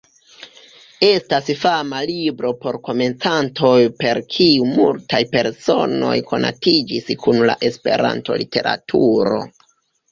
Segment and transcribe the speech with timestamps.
[1.07, 9.43] Estas fama libro por komencantoj per kiu multaj personoj konatiĝis kun la Esperanto-literaturo.